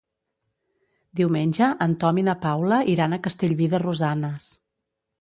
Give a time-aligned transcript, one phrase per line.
[1.19, 4.53] Diumenge en Tom i na Paula iran a Castellví de Rosanes.